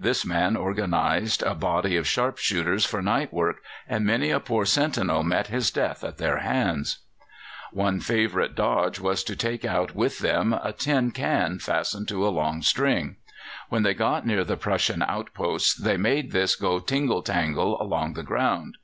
This 0.00 0.24
man 0.24 0.56
organized 0.56 1.42
a 1.42 1.54
body 1.54 1.98
of 1.98 2.06
sharp 2.06 2.38
shooters 2.38 2.86
for 2.86 3.02
night 3.02 3.30
work, 3.30 3.60
and 3.86 4.06
many 4.06 4.30
a 4.30 4.40
poor 4.40 4.64
sentinel 4.64 5.22
met 5.22 5.48
his 5.48 5.70
death 5.70 6.02
at 6.02 6.16
their 6.16 6.38
hands. 6.38 7.00
One 7.72 8.00
favourite 8.00 8.54
dodge 8.54 8.98
was 9.00 9.22
to 9.24 9.36
take 9.36 9.66
out 9.66 9.94
with 9.94 10.20
them 10.20 10.54
a 10.54 10.72
tin 10.72 11.10
can 11.10 11.58
fastened 11.58 12.08
to 12.08 12.26
a 12.26 12.32
long 12.32 12.62
string. 12.62 13.16
When 13.68 13.82
they 13.82 13.92
got 13.92 14.26
near 14.26 14.44
the 14.44 14.56
Prussian 14.56 15.02
outposts 15.06 15.74
they 15.74 15.98
made 15.98 16.30
this 16.32 16.56
go 16.56 16.78
tingle 16.78 17.20
tangle 17.20 17.78
along 17.78 18.14
the 18.14 18.22
ground. 18.22 18.78